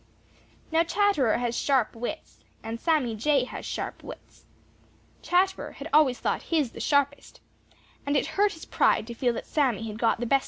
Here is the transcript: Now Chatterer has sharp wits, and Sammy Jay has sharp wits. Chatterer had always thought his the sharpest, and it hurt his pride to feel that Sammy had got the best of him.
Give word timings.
Now 0.71 0.83
Chatterer 0.83 1.37
has 1.37 1.55
sharp 1.55 1.95
wits, 1.95 2.39
and 2.63 2.79
Sammy 2.79 3.15
Jay 3.15 3.43
has 3.43 3.67
sharp 3.67 4.01
wits. 4.01 4.45
Chatterer 5.21 5.73
had 5.73 5.91
always 5.93 6.19
thought 6.19 6.41
his 6.41 6.71
the 6.71 6.79
sharpest, 6.79 7.39
and 8.03 8.17
it 8.17 8.25
hurt 8.33 8.53
his 8.53 8.65
pride 8.65 9.05
to 9.05 9.13
feel 9.13 9.33
that 9.33 9.45
Sammy 9.45 9.85
had 9.85 9.99
got 9.99 10.19
the 10.19 10.25
best 10.25 10.31
of 10.31 10.37
him. 10.37 10.39